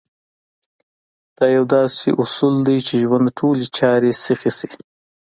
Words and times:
دا 1.37 1.45
يو 1.55 1.63
داسې 1.75 2.07
اصول 2.21 2.55
دی 2.67 2.77
چې 2.87 2.93
ژوند 3.03 3.27
ټولې 3.39 3.65
چارې 3.77 4.11
سيخې 4.23 4.51
شي. 4.59 4.69